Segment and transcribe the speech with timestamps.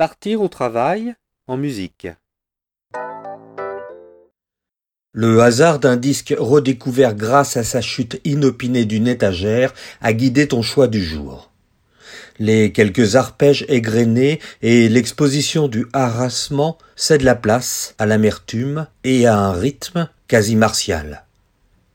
[0.00, 1.14] Partir au travail
[1.46, 2.08] en musique.
[5.12, 10.62] Le hasard d'un disque redécouvert grâce à sa chute inopinée d'une étagère a guidé ton
[10.62, 11.50] choix du jour.
[12.38, 19.36] Les quelques arpèges égrenés et l'exposition du harassement cèdent la place à l'amertume et à
[19.36, 21.26] un rythme quasi martial.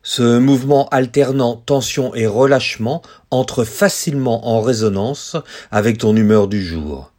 [0.03, 3.01] Ce mouvement alternant tension et relâchement
[3.31, 5.37] entre facilement en résonance
[5.71, 7.11] avec ton humeur du jour.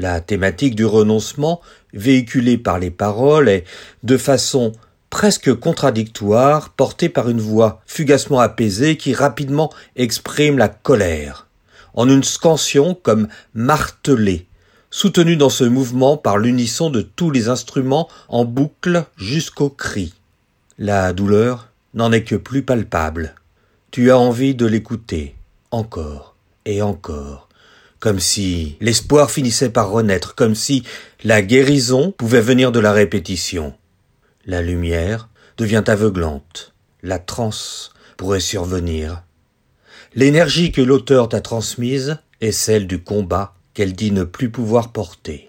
[0.00, 1.60] La thématique du renoncement,
[1.92, 3.64] véhiculée par les paroles, est
[4.04, 4.70] de façon
[5.10, 11.48] presque contradictoire, portée par une voix fugacement apaisée qui rapidement exprime la colère,
[11.94, 14.46] en une scansion comme martelée,
[14.92, 20.14] soutenue dans ce mouvement par l'unisson de tous les instruments en boucle jusqu'au cri.
[20.78, 23.34] La douleur, n'en est que plus palpable.
[23.90, 25.34] Tu as envie de l'écouter,
[25.72, 27.47] encore et encore,
[28.00, 30.84] comme si l'espoir finissait par renaître, comme si
[31.24, 33.74] la guérison pouvait venir de la répétition.
[34.46, 39.22] La lumière devient aveuglante, la transe pourrait survenir.
[40.14, 45.47] L'énergie que l'auteur t'a transmise est celle du combat qu'elle dit ne plus pouvoir porter.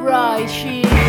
[0.00, 0.99] Right here.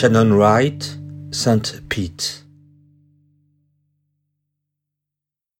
[0.00, 0.96] Shannon Wright,
[1.30, 1.82] St.
[1.90, 2.42] Pete.